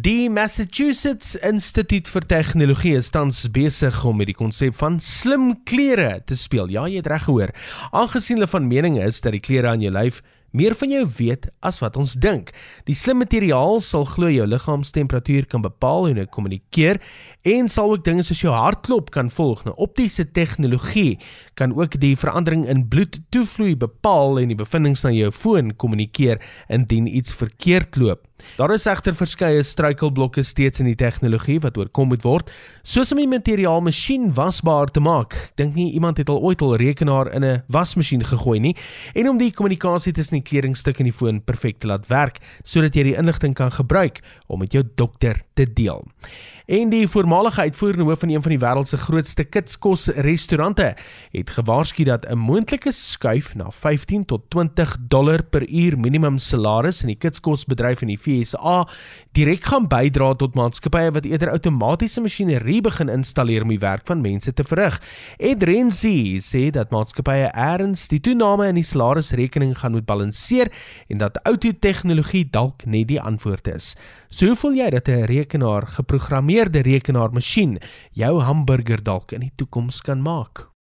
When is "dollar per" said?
55.00-55.68